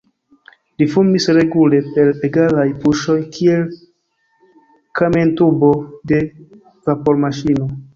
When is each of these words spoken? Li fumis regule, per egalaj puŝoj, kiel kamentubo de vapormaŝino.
Li 0.81 0.87
fumis 0.93 1.27
regule, 1.39 1.81
per 1.97 2.09
egalaj 2.31 2.65
puŝoj, 2.87 3.19
kiel 3.37 3.69
kamentubo 5.03 5.75
de 6.15 6.27
vapormaŝino. 6.91 7.75